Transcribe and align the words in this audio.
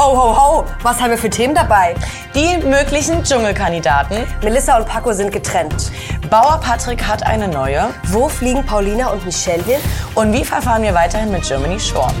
Ho, 0.00 0.16
ho, 0.16 0.34
ho! 0.34 0.64
Was 0.80 0.98
haben 0.98 1.10
wir 1.10 1.18
für 1.18 1.28
Themen 1.28 1.54
dabei? 1.54 1.94
Die 2.34 2.56
möglichen 2.66 3.22
Dschungelkandidaten. 3.22 4.26
Melissa 4.42 4.78
und 4.78 4.88
Paco 4.88 5.12
sind 5.12 5.30
getrennt. 5.30 5.92
Bauer 6.30 6.58
Patrick 6.58 7.06
hat 7.06 7.22
eine 7.22 7.48
neue. 7.48 7.90
Wo 8.04 8.30
fliegen 8.30 8.64
Paulina 8.64 9.08
und 9.08 9.26
Michelle 9.26 9.62
hin? 9.62 9.78
Und 10.14 10.32
wie 10.32 10.42
verfahren 10.42 10.84
wir 10.84 10.94
weiterhin 10.94 11.30
mit 11.30 11.42
Germany 11.42 11.78
Shore? 11.78 12.10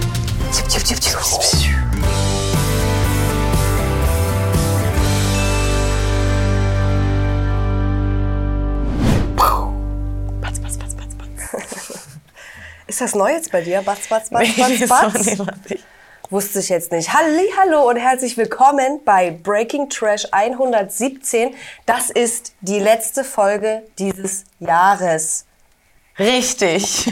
Ist 12.86 13.00
das 13.00 13.14
neu 13.14 13.30
jetzt 13.30 13.50
bei 13.50 13.62
dir? 13.62 13.80
Batz, 13.80 14.06
batz, 14.06 14.28
batz, 14.28 14.54
batz, 14.54 14.86
batz? 15.36 15.38
Wusste 16.30 16.60
ich 16.60 16.68
jetzt 16.68 16.92
nicht. 16.92 17.12
Halli, 17.12 17.48
hallo 17.58 17.88
und 17.88 17.96
herzlich 17.96 18.36
willkommen 18.36 19.00
bei 19.04 19.32
Breaking 19.32 19.88
Trash 19.90 20.26
117. 20.30 21.54
Das 21.86 22.08
ist 22.10 22.52
die 22.60 22.78
letzte 22.78 23.24
Folge 23.24 23.82
dieses 23.98 24.44
Jahres. 24.60 25.46
Richtig. 26.20 27.10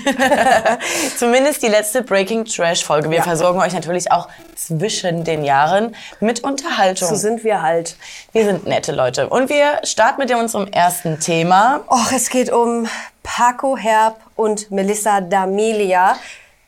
Zumindest 1.18 1.62
die 1.62 1.68
letzte 1.68 2.02
Breaking 2.02 2.44
Trash 2.44 2.84
Folge. 2.84 3.10
Wir 3.10 3.18
Ja. 3.18 3.22
versorgen 3.24 3.58
euch 3.58 3.72
natürlich 3.72 4.12
auch 4.12 4.28
zwischen 4.54 5.24
den 5.24 5.42
Jahren 5.44 5.96
mit 6.20 6.44
Unterhaltung. 6.44 7.08
So 7.08 7.14
sind 7.16 7.42
wir 7.42 7.62
halt. 7.62 7.96
wir 8.32 8.44
sind 8.44 8.66
nette 8.66 8.92
Leute. 8.92 9.28
Und 9.28 9.48
wir 9.48 9.80
starten 9.82 10.20
mit 10.20 10.32
unserem 10.32 10.68
ersten 10.68 11.18
Thema. 11.18 11.80
Och, 11.88 12.12
es 12.14 12.28
geht 12.30 12.52
um 12.52 12.86
Paco 13.24 13.76
Herb 13.76 14.20
und 14.36 14.70
Melissa 14.70 15.18
D'Amelia. 15.18 16.14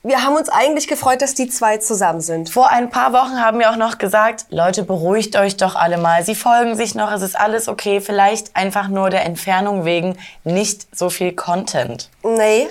Wir 0.03 0.25
haben 0.25 0.35
uns 0.35 0.49
eigentlich 0.49 0.89
gefreut, 0.89 1.21
dass 1.21 1.35
die 1.35 1.51
zwei 1.51 1.77
zusammen 1.77 2.23
sind. 2.23 2.49
Vor 2.49 2.71
ein 2.71 2.89
paar 2.89 3.13
Wochen 3.13 3.39
haben 3.39 3.59
wir 3.59 3.71
auch 3.71 3.77
noch 3.77 3.99
gesagt, 3.99 4.47
Leute, 4.49 4.83
beruhigt 4.83 5.37
euch 5.37 5.59
doch 5.59 5.75
alle 5.75 5.99
mal. 5.99 6.25
Sie 6.25 6.35
folgen 6.35 6.75
sich 6.75 6.95
noch, 6.95 7.13
es 7.13 7.21
ist 7.21 7.39
alles 7.39 7.69
okay. 7.69 8.01
Vielleicht 8.01 8.57
einfach 8.57 8.89
nur 8.89 9.11
der 9.11 9.27
Entfernung 9.27 9.85
wegen 9.85 10.17
nicht 10.43 10.97
so 10.97 11.11
viel 11.11 11.35
Content. 11.35 12.09
Nee, 12.23 12.69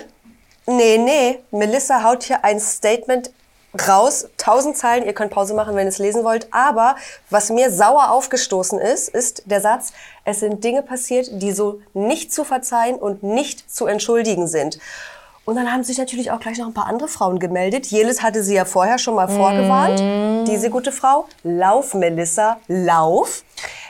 nee, 0.66 0.98
nee. 0.98 1.38
Melissa 1.52 2.02
haut 2.02 2.24
hier 2.24 2.44
ein 2.44 2.58
Statement 2.58 3.30
raus. 3.86 4.26
Tausend 4.36 4.76
Zeilen, 4.76 5.06
ihr 5.06 5.12
könnt 5.12 5.30
Pause 5.30 5.54
machen, 5.54 5.76
wenn 5.76 5.86
ihr 5.86 5.90
es 5.90 5.98
lesen 5.98 6.24
wollt. 6.24 6.48
Aber 6.52 6.96
was 7.30 7.50
mir 7.50 7.70
sauer 7.70 8.10
aufgestoßen 8.10 8.80
ist, 8.80 9.08
ist 9.08 9.44
der 9.46 9.60
Satz, 9.60 9.92
es 10.24 10.40
sind 10.40 10.64
Dinge 10.64 10.82
passiert, 10.82 11.28
die 11.30 11.52
so 11.52 11.80
nicht 11.94 12.32
zu 12.32 12.42
verzeihen 12.42 12.96
und 12.96 13.22
nicht 13.22 13.72
zu 13.72 13.86
entschuldigen 13.86 14.48
sind. 14.48 14.80
Und 15.50 15.56
dann 15.56 15.72
haben 15.72 15.82
sich 15.82 15.98
natürlich 15.98 16.30
auch 16.30 16.38
gleich 16.38 16.58
noch 16.58 16.68
ein 16.68 16.74
paar 16.74 16.86
andere 16.86 17.08
Frauen 17.08 17.40
gemeldet. 17.40 17.86
Jelis 17.88 18.22
hatte 18.22 18.44
sie 18.44 18.54
ja 18.54 18.64
vorher 18.64 18.98
schon 19.00 19.16
mal 19.16 19.26
vorgewarnt. 19.26 19.98
Diese 20.46 20.70
gute 20.70 20.92
Frau. 20.92 21.26
Lauf, 21.42 21.92
Melissa, 21.94 22.58
lauf. 22.68 23.42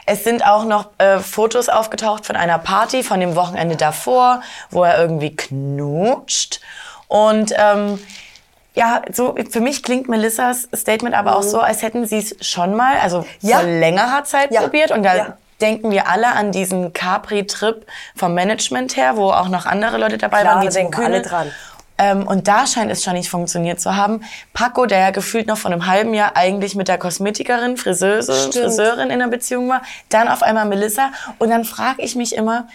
Es 0.06 0.24
sind 0.24 0.42
auch 0.46 0.64
noch 0.64 0.86
äh, 0.96 1.18
Fotos 1.18 1.68
aufgetaucht 1.68 2.24
von 2.24 2.34
einer 2.34 2.56
Party 2.58 3.02
von 3.02 3.20
dem 3.20 3.36
Wochenende 3.36 3.76
davor, 3.76 4.40
wo 4.70 4.84
er 4.84 4.98
irgendwie 5.02 5.36
knutscht. 5.36 6.62
Und 7.08 7.52
ähm, 7.58 7.98
ja, 8.74 9.02
so 9.12 9.34
für 9.50 9.60
mich 9.60 9.82
klingt 9.82 10.08
Melissas 10.08 10.66
Statement 10.74 11.14
aber 11.14 11.36
auch 11.36 11.42
so, 11.42 11.60
als 11.60 11.82
hätten 11.82 12.06
sie 12.06 12.20
es 12.20 12.36
schon 12.40 12.74
mal, 12.74 12.96
also 13.02 13.18
Mhm. 13.42 13.48
Ja. 13.50 13.58
vor 13.58 13.68
längerer 13.68 14.24
Zeit 14.24 14.50
Ja. 14.50 14.62
probiert. 14.62 14.92
Und 14.92 15.02
da 15.02 15.14
Ja. 15.14 15.36
Denken 15.60 15.90
wir 15.90 16.08
alle 16.08 16.28
an 16.28 16.52
diesen 16.52 16.92
Capri-Trip 16.92 17.86
vom 18.16 18.34
Management 18.34 18.96
her, 18.96 19.16
wo 19.16 19.30
auch 19.30 19.48
noch 19.48 19.66
andere 19.66 19.98
Leute 19.98 20.18
dabei 20.18 20.42
Klar, 20.42 20.56
waren, 20.56 20.62
wie 20.62 20.66
da 20.66 20.72
denken 20.72 21.02
alle 21.02 21.22
dran. 21.22 21.50
Ähm, 22.00 22.26
und 22.26 22.48
da 22.48 22.66
scheint 22.66 22.90
es 22.90 23.04
schon 23.04 23.12
nicht 23.12 23.28
funktioniert 23.28 23.78
zu 23.78 23.94
haben. 23.94 24.24
Paco, 24.54 24.86
der 24.86 25.00
ja 25.00 25.10
gefühlt 25.10 25.46
noch 25.46 25.58
vor 25.58 25.70
einem 25.70 25.86
halben 25.86 26.14
Jahr 26.14 26.34
eigentlich 26.34 26.74
mit 26.74 26.88
der 26.88 26.96
Kosmetikerin, 26.96 27.76
Friseuse, 27.76 28.32
Stimmt. 28.32 28.54
Friseurin 28.54 29.10
in 29.10 29.20
einer 29.20 29.28
Beziehung 29.28 29.68
war, 29.68 29.82
dann 30.08 30.28
auf 30.28 30.42
einmal 30.42 30.64
Melissa. 30.64 31.10
Und 31.38 31.50
dann 31.50 31.64
frage 31.64 32.00
ich 32.00 32.16
mich 32.16 32.34
immer, 32.34 32.68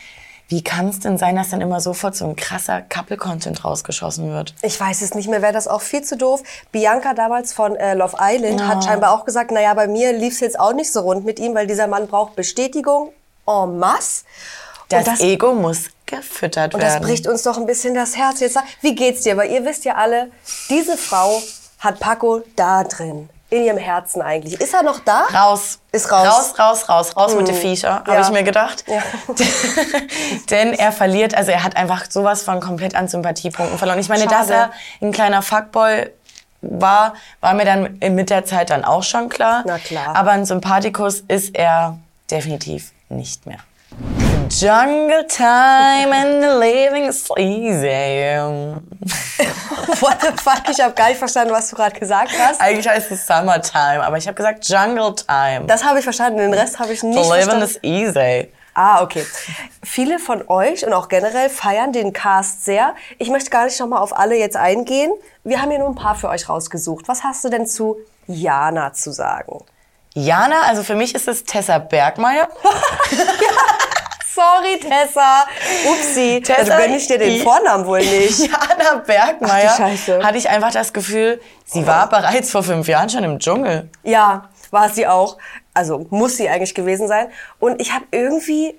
wie 0.47 0.63
kann 0.63 0.89
es 0.89 0.99
denn 0.99 1.17
sein, 1.17 1.35
dass 1.35 1.49
dann 1.49 1.61
immer 1.61 1.81
sofort 1.81 2.15
so 2.15 2.25
ein 2.25 2.35
krasser 2.35 2.81
Couple-Content 2.81 3.65
rausgeschossen 3.65 4.31
wird? 4.31 4.53
Ich 4.61 4.79
weiß 4.79 5.01
es 5.01 5.15
nicht 5.15 5.27
mehr, 5.27 5.41
wäre 5.41 5.53
das 5.53 5.67
auch 5.67 5.81
viel 5.81 6.03
zu 6.03 6.17
doof. 6.17 6.43
Bianca 6.71 7.13
damals 7.13 7.51
von 7.51 7.75
äh, 7.75 7.95
Love 7.95 8.17
Island 8.19 8.67
hat 8.67 8.83
scheinbar 8.83 9.11
auch 9.11 9.25
gesagt, 9.25 9.51
naja, 9.51 9.73
bei 9.73 9.87
mir 9.87 10.13
lief 10.13 10.33
es 10.33 10.39
jetzt 10.41 10.59
auch 10.59 10.73
nicht 10.73 10.91
so 10.91 11.01
rund 11.01 11.25
mit 11.25 11.39
ihm, 11.39 11.55
weil 11.55 11.65
dieser 11.65 11.87
Mann 11.87 12.07
braucht 12.07 12.35
Bestätigung 12.35 13.11
en 13.47 13.79
masse. 13.79 14.23
Das, 14.89 14.99
und 14.99 15.07
das, 15.07 15.19
Ego 15.21 15.53
muss 15.53 15.85
gefüttert 16.05 16.75
und 16.75 16.83
das 16.83 16.93
werden. 16.93 17.07
bricht 17.07 17.27
uns 17.27 17.41
doch 17.41 17.57
ein 17.57 17.65
bisschen 17.65 17.95
das 17.95 18.15
Herz. 18.15 18.39
Jetzt 18.39 18.53
sag, 18.53 18.65
wie 18.81 18.93
geht's 18.93 19.21
dir? 19.21 19.35
Weil 19.37 19.49
ihr 19.51 19.65
wisst 19.65 19.83
ja 19.83 19.95
alle, 19.95 20.29
diese 20.69 20.95
Frau 20.95 21.41
hat 21.79 21.99
Paco 21.99 22.43
da 22.55 22.83
drin. 22.83 23.29
In 23.55 23.63
ihrem 23.63 23.77
Herzen 23.77 24.21
eigentlich. 24.21 24.59
Ist 24.59 24.73
er 24.73 24.83
noch 24.83 24.99
da? 24.99 25.23
Raus. 25.33 25.79
Ist 25.93 26.11
raus. 26.11 26.27
Raus, 26.27 26.59
raus, 26.59 26.89
raus, 26.89 27.15
raus 27.17 27.35
mit 27.35 27.47
den 27.47 27.55
Viecher, 27.55 27.95
habe 28.05 28.13
Ja. 28.15 28.21
ich 28.21 28.29
mir 28.29 28.43
gedacht. 28.43 28.83
Ja. 28.87 29.01
Denn 30.49 30.73
er 30.73 30.91
verliert, 30.91 31.35
also 31.35 31.51
er 31.51 31.63
hat 31.63 31.77
einfach 31.77 32.05
sowas 32.09 32.43
von 32.43 32.59
komplett 32.59 32.95
an 32.95 33.07
Sympathiepunkten 33.07 33.77
verloren. 33.77 33.99
Ich 33.99 34.09
meine, 34.09 34.23
Schade. 34.23 34.35
dass 34.35 34.49
er 34.49 34.71
ein 35.01 35.11
kleiner 35.11 35.41
Fuckboy 35.41 36.09
war, 36.61 37.13
war 37.41 37.53
mir 37.53 37.63
dann 37.65 37.97
mit 38.15 38.29
der 38.29 38.43
Zeit 38.45 38.71
dann 38.71 38.83
auch 38.83 39.03
schon 39.03 39.29
klar. 39.29 39.63
Na 39.65 39.77
klar. 39.77 40.15
Aber 40.15 40.31
ein 40.31 40.45
Sympathikus 40.45 41.21
ist 41.27 41.55
er 41.55 41.97
definitiv 42.31 42.91
nicht 43.09 43.45
mehr. 43.45 43.59
Jungle 44.49 45.25
time 45.27 46.13
and 46.13 46.43
the 46.43 46.53
living 46.59 47.05
is 47.05 47.27
easy. 47.37 48.29
What 50.01 50.21
the 50.21 50.31
fuck? 50.37 50.69
Ich 50.69 50.79
habe 50.79 50.93
gar 50.93 51.09
nicht 51.09 51.17
verstanden, 51.17 51.51
was 51.51 51.69
du 51.69 51.75
gerade 51.75 51.99
gesagt 51.99 52.31
hast. 52.37 52.61
Eigentlich 52.61 52.87
heißt 52.87 53.11
es 53.11 53.25
Summertime, 53.25 54.05
aber 54.05 54.17
ich 54.17 54.27
habe 54.27 54.35
gesagt 54.35 54.67
Jungle 54.67 55.15
time. 55.15 55.65
Das 55.65 55.83
habe 55.83 55.97
ich 55.99 56.03
verstanden, 56.03 56.37
den 56.37 56.53
Rest 56.53 56.77
habe 56.77 56.93
ich 56.93 57.01
nicht 57.01 57.15
the 57.15 57.29
living 57.29 57.59
verstanden. 57.59 57.63
is 57.63 57.79
easy. 57.81 58.51
Ah, 58.75 59.01
okay. 59.01 59.25
Viele 59.83 60.19
von 60.19 60.47
euch 60.47 60.85
und 60.85 60.93
auch 60.93 61.07
generell 61.07 61.49
feiern 61.49 61.91
den 61.91 62.13
Cast 62.13 62.65
sehr. 62.65 62.93
Ich 63.17 63.29
möchte 63.29 63.49
gar 63.49 63.65
nicht 63.65 63.79
nochmal 63.79 64.01
auf 64.01 64.15
alle 64.15 64.35
jetzt 64.37 64.57
eingehen. 64.57 65.11
Wir 65.43 65.61
haben 65.61 65.71
hier 65.71 65.79
nur 65.79 65.89
ein 65.89 65.95
paar 65.95 66.15
für 66.15 66.29
euch 66.29 66.49
rausgesucht. 66.49 67.07
Was 67.07 67.23
hast 67.23 67.43
du 67.45 67.49
denn 67.49 67.65
zu 67.65 67.97
Jana 68.27 68.93
zu 68.93 69.11
sagen? 69.11 69.63
Jana, 70.13 70.61
also 70.67 70.83
für 70.83 70.95
mich 70.95 71.15
ist 71.15 71.27
es 71.27 71.45
Tessa 71.45 71.79
Bergmeier. 71.79 72.47
Sorry, 74.35 74.79
Tessa. 74.79 75.45
Upsi. 75.89 76.41
Tessa, 76.45 76.59
also 76.59 76.83
gönn 76.83 76.93
ich 76.95 77.07
dir 77.07 77.17
den 77.17 77.41
Vornamen 77.41 77.85
wohl 77.85 77.99
nicht. 78.05 78.39
Jana 78.39 78.95
Bergmeier 79.05 79.69
Ach, 79.71 79.77
die 79.77 79.97
Scheiße. 79.97 80.23
hatte 80.23 80.37
ich 80.37 80.49
einfach 80.49 80.71
das 80.71 80.91
Gefühl, 80.93 81.41
sie 81.65 81.87
war 81.87 82.09
bereits 82.09 82.51
vor 82.51 82.61
fünf 82.63 82.87
Jahren 82.87 83.09
schon 83.09 83.23
im 83.23 83.39
Dschungel. 83.39 83.89
Ja, 84.03 84.49
war 84.71 84.89
sie 84.89 85.07
auch. 85.07 85.37
Also 85.73 86.05
muss 86.09 86.37
sie 86.37 86.49
eigentlich 86.49 86.75
gewesen 86.75 87.07
sein. 87.07 87.27
Und 87.59 87.81
ich 87.81 87.93
habe 87.93 88.05
irgendwie, 88.11 88.77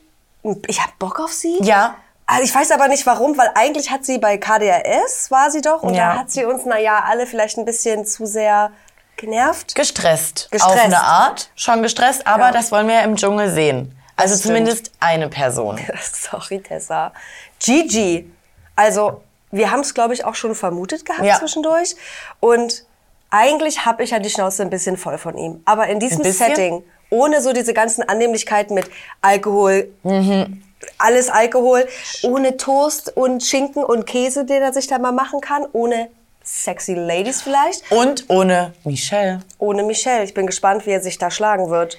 ich 0.66 0.80
habe 0.80 0.92
Bock 0.98 1.20
auf 1.20 1.32
sie. 1.32 1.58
Ja. 1.62 1.94
Also 2.26 2.42
ich 2.42 2.54
weiß 2.54 2.72
aber 2.72 2.88
nicht 2.88 3.06
warum, 3.06 3.38
weil 3.38 3.50
eigentlich 3.54 3.90
hat 3.90 4.04
sie 4.04 4.18
bei 4.18 4.36
KDRS, 4.36 5.30
war 5.30 5.50
sie 5.50 5.60
doch, 5.60 5.82
und 5.82 5.94
Ja. 5.94 6.12
da 6.14 6.18
hat 6.20 6.30
sie 6.30 6.44
uns, 6.44 6.64
naja, 6.64 7.04
alle 7.08 7.26
vielleicht 7.26 7.56
ein 7.56 7.64
bisschen 7.64 8.04
zu 8.04 8.26
sehr 8.26 8.72
genervt. 9.16 9.74
Gestresst. 9.76 10.48
Gestresst. 10.50 10.74
Auf 10.76 10.84
eine 10.84 11.00
Art, 11.00 11.50
schon 11.54 11.82
gestresst, 11.82 12.26
aber 12.26 12.46
Ja. 12.46 12.50
das 12.52 12.72
wollen 12.72 12.88
wir 12.88 12.96
ja 12.96 13.00
im 13.02 13.14
Dschungel 13.16 13.50
sehen. 13.50 13.95
Also 14.16 14.34
stimmt. 14.36 14.42
zumindest 14.56 14.92
eine 15.00 15.28
Person. 15.28 15.78
Sorry, 16.12 16.60
Tessa. 16.60 17.12
Gigi. 17.60 18.30
Also, 18.74 19.22
wir 19.50 19.70
haben 19.70 19.80
es, 19.80 19.94
glaube 19.94 20.14
ich, 20.14 20.24
auch 20.24 20.34
schon 20.34 20.54
vermutet 20.54 21.04
gehabt 21.04 21.24
Ja. 21.24 21.36
zwischendurch. 21.38 21.96
Und 22.40 22.84
eigentlich 23.30 23.84
habe 23.86 24.02
ich 24.04 24.10
ja 24.10 24.18
die 24.18 24.30
Schnauze 24.30 24.62
ein 24.62 24.70
bisschen 24.70 24.96
voll 24.96 25.18
von 25.18 25.36
ihm. 25.36 25.60
Aber 25.64 25.86
in 25.88 26.00
diesem? 26.00 26.22
Setting, 26.24 26.82
ohne 27.10 27.40
so 27.42 27.52
diese 27.52 27.74
ganzen 27.74 28.02
Annehmlichkeiten 28.08 28.74
mit 28.74 28.88
Alkohol, 29.22 29.88
Mhm. 30.02 30.62
alles 30.98 31.28
Alkohol, 31.28 31.86
ohne 32.22 32.56
Toast 32.56 33.16
und 33.16 33.42
Schinken 33.42 33.84
und 33.84 34.06
Käse, 34.06 34.44
den 34.44 34.62
er 34.62 34.72
sich 34.72 34.86
da 34.86 34.98
mal 34.98 35.12
machen 35.12 35.40
kann, 35.40 35.66
ohne 35.72 36.08
sexy 36.42 36.94
Ladies 36.94 37.42
vielleicht, 37.42 37.90
Und 37.90 38.26
ohne 38.28 38.72
Michelle. 38.84 39.40
ohne 39.58 39.82
Michelle. 39.82 40.22
Ich 40.24 40.32
bin 40.34 40.46
gespannt, 40.46 40.86
wie 40.86 40.90
er 40.92 41.00
sich 41.02 41.18
da 41.18 41.30
schlagen 41.30 41.70
wird. 41.70 41.98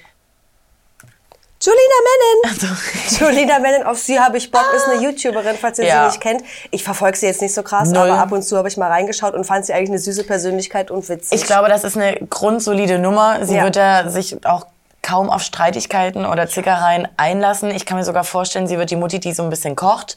Julina 1.60 1.98
Mennen! 2.06 2.78
Julina 3.18 3.58
Mennen, 3.58 3.82
auf 3.84 3.98
sie 3.98 4.18
habe 4.20 4.38
ich 4.38 4.50
Bock, 4.50 4.64
ist 4.76 4.86
eine 4.86 5.02
YouTuberin, 5.02 5.56
falls 5.60 5.78
ihr 5.80 5.86
Ja. 5.86 6.02
sie 6.04 6.06
nicht 6.12 6.20
kennt. 6.20 6.42
Ich 6.70 6.84
verfolge 6.84 7.18
sie 7.18 7.26
jetzt 7.26 7.42
nicht 7.42 7.52
so 7.52 7.62
krass, 7.64 7.88
Null. 7.90 8.08
aber 8.10 8.20
ab 8.20 8.30
und 8.30 8.42
zu 8.42 8.56
habe 8.56 8.68
ich 8.68 8.76
mal 8.76 8.88
reingeschaut 8.88 9.34
und 9.34 9.44
fand 9.44 9.66
sie 9.66 9.72
eigentlich 9.72 9.90
eine 9.90 9.98
süße 9.98 10.22
Persönlichkeit 10.24 10.90
und 10.92 11.08
witzig. 11.08 11.40
Ich 11.40 11.46
glaube, 11.46 11.68
das 11.68 11.82
ist 11.82 11.96
eine 11.96 12.14
grundsolide 12.30 13.00
Nummer. 13.00 13.44
Sie 13.44 13.56
Ja. 13.56 13.64
wird 13.64 13.74
da 13.74 14.08
sich 14.08 14.44
auch 14.46 14.66
kaum 15.02 15.30
auf 15.30 15.42
Streitigkeiten 15.42 16.26
oder 16.26 16.48
Zickereien 16.48 17.08
einlassen. 17.16 17.70
Ich 17.72 17.86
kann 17.86 17.96
mir 17.96 18.04
sogar 18.04 18.24
vorstellen, 18.24 18.68
sie 18.68 18.78
wird 18.78 18.90
die 18.90 18.96
Mutti, 18.96 19.18
die 19.18 19.32
so 19.32 19.42
ein 19.42 19.50
bisschen 19.50 19.74
kocht. 19.74 20.16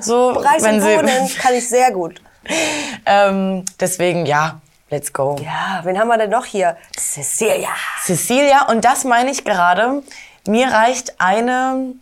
So, 0.00 0.30
Reis 0.30 0.62
und 0.62 0.80
sie, 0.80 0.96
Bohnen 0.96 1.30
kann 1.42 1.52
ich 1.54 1.68
sehr 1.68 1.90
gut. 1.90 2.22
ähm, 3.04 3.64
deswegen, 3.78 4.24
ja, 4.24 4.58
let's 4.90 5.12
go. 5.12 5.36
Ja, 5.44 5.80
wen 5.84 5.98
haben 5.98 6.08
wir 6.08 6.16
denn 6.18 6.30
noch 6.30 6.46
hier? 6.46 6.76
Cecilia. 6.98 7.68
Cecilia, 8.04 8.68
und 8.70 8.84
das 8.86 9.04
meine 9.04 9.30
ich 9.30 9.44
gerade. 9.44 10.02
Mir 10.46 10.68
reicht 10.68 11.20
eine 11.20 11.94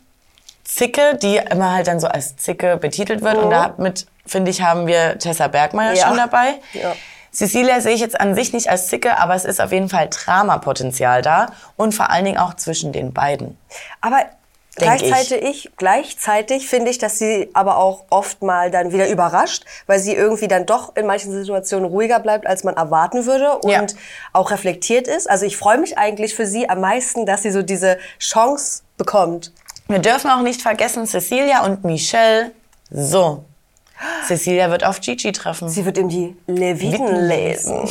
Zicke, 0.64 1.16
die 1.20 1.36
immer 1.36 1.72
halt 1.72 1.86
dann 1.88 2.00
so 2.00 2.06
als 2.06 2.36
Zicke 2.36 2.76
betitelt 2.76 3.22
wird. 3.22 3.36
Und 3.38 3.50
damit, 3.50 4.06
finde 4.26 4.50
ich, 4.50 4.62
haben 4.62 4.86
wir 4.86 5.18
Tessa 5.18 5.48
Bergmeier 5.48 5.94
Ja. 5.94 6.06
schon 6.08 6.16
dabei. 6.16 6.54
Ja. 6.72 6.94
Cecilia 7.32 7.80
sehe 7.80 7.94
ich 7.94 8.00
jetzt 8.00 8.20
an 8.20 8.34
sich 8.34 8.52
nicht 8.52 8.68
als 8.70 8.88
Zicke, 8.88 9.18
aber 9.18 9.34
es 9.34 9.44
ist 9.44 9.60
auf 9.60 9.70
jeden 9.70 9.88
Fall 9.88 10.08
Dramapotenzial 10.10 11.22
da 11.22 11.46
und 11.76 11.94
vor 11.94 12.10
allen 12.10 12.24
Dingen 12.24 12.38
auch 12.38 12.54
zwischen 12.54 12.92
den 12.92 13.12
beiden. 13.12 13.56
Aber 14.00 14.24
gleichzeitig, 14.80 15.42
ich. 15.66 15.70
gleichzeitig 15.76 16.68
finde 16.68 16.90
ich, 16.90 16.98
dass 16.98 17.18
sie 17.18 17.50
aber 17.54 17.76
auch 17.76 18.04
oft 18.10 18.42
mal 18.42 18.70
dann 18.70 18.92
wieder 18.92 19.08
überrascht, 19.08 19.64
weil 19.86 19.98
sie 19.98 20.14
irgendwie 20.14 20.48
dann 20.48 20.66
doch 20.66 20.96
in 20.96 21.06
manchen 21.06 21.32
Situationen 21.32 21.88
ruhiger 21.88 22.18
bleibt, 22.20 22.46
als 22.46 22.64
man 22.64 22.74
erwarten 22.76 23.26
würde 23.26 23.58
und 23.58 23.70
Ja. 23.70 23.86
auch 24.32 24.50
reflektiert 24.50 25.08
ist. 25.08 25.28
Also 25.28 25.46
ich 25.46 25.56
freue 25.56 25.78
mich 25.78 25.98
eigentlich 25.98 26.34
für 26.34 26.46
sie 26.46 26.68
am 26.68 26.80
meisten, 26.80 27.26
dass 27.26 27.42
sie 27.42 27.50
so 27.50 27.62
diese 27.62 27.98
Chance 28.18 28.82
bekommt. 28.96 29.52
Wir 29.88 29.98
dürfen 29.98 30.30
auch 30.30 30.42
nicht 30.42 30.62
vergessen, 30.62 31.06
Cecilia 31.06 31.64
und 31.64 31.84
Michelle. 31.84 32.52
So. 32.90 33.44
Cecilia 34.26 34.70
wird 34.70 34.84
auf 34.84 35.00
Gigi 35.00 35.32
treffen. 35.32 35.68
Sie 35.68 35.84
wird 35.84 35.98
ihm 35.98 36.08
die 36.08 36.36
Leviten 36.46 37.06
Leviten 37.06 37.28
lesen. 37.28 37.88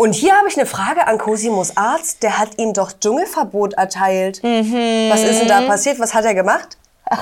Und 0.00 0.14
hier 0.14 0.34
habe 0.34 0.48
ich 0.48 0.56
eine 0.56 0.64
Frage 0.64 1.06
an 1.06 1.18
Cosimos 1.18 1.76
Arzt. 1.76 2.22
Der 2.22 2.38
hat 2.38 2.56
ihm 2.56 2.72
doch 2.72 2.90
Dschungelverbot 2.98 3.74
erteilt. 3.74 4.42
Mhm. 4.42 5.10
Was 5.10 5.20
ist 5.20 5.40
denn 5.40 5.48
da 5.48 5.60
passiert? 5.60 6.00
Was 6.00 6.14
hat 6.14 6.24
er 6.24 6.32
gemacht? 6.32 6.78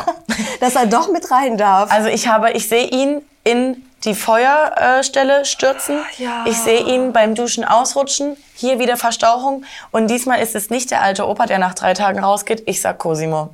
Dass 0.61 0.77
er 0.77 0.87
doch 0.87 1.11
mit 1.11 1.29
rein 1.29 1.57
darf. 1.57 1.91
Also 1.91 2.09
ich 2.09 2.29
habe, 2.29 2.53
ich 2.53 2.69
sehe 2.69 2.87
ihn 2.87 3.23
in 3.43 3.83
die 4.05 4.15
Feuerstelle 4.15 5.45
stürzen. 5.45 5.99
Ja. 6.19 6.45
Ich 6.47 6.57
sehe 6.57 6.85
ihn 6.85 7.13
beim 7.13 7.35
Duschen 7.35 7.65
ausrutschen. 7.65 8.37
Hier 8.55 8.79
wieder 8.79 8.97
Verstauchung. 8.97 9.65
Und 9.91 10.07
diesmal 10.07 10.39
ist 10.39 10.55
es 10.55 10.71
nicht 10.71 10.93
der 10.93 11.03
alte 11.03 11.27
Opa, 11.27 11.47
der 11.47 11.59
nach 11.59 11.75
drei 11.75 11.95
Tagen 11.95 12.21
rausgeht. 12.21 12.63
Ich 12.67 12.81
sag 12.81 12.99
Cosimo. 12.99 13.51